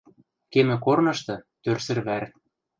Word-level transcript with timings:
Кемӹ 0.51 0.75
корнышты— 0.85 1.35
тӧрсӹр 1.63 1.97
вӓр. 2.05 2.23